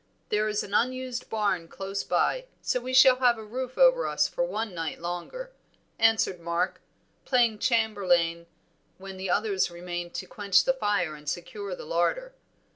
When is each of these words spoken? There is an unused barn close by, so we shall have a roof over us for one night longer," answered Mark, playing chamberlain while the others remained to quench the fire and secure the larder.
There 0.29 0.47
is 0.47 0.63
an 0.63 0.73
unused 0.73 1.29
barn 1.29 1.67
close 1.67 2.03
by, 2.03 2.45
so 2.59 2.79
we 2.79 2.91
shall 2.91 3.17
have 3.17 3.37
a 3.37 3.43
roof 3.43 3.77
over 3.77 4.07
us 4.07 4.27
for 4.27 4.43
one 4.43 4.73
night 4.73 4.99
longer," 4.99 5.51
answered 5.99 6.39
Mark, 6.39 6.81
playing 7.23 7.59
chamberlain 7.59 8.47
while 8.97 9.15
the 9.15 9.29
others 9.29 9.69
remained 9.69 10.15
to 10.15 10.25
quench 10.25 10.63
the 10.63 10.73
fire 10.73 11.13
and 11.13 11.29
secure 11.29 11.75
the 11.75 11.85
larder. 11.85 12.33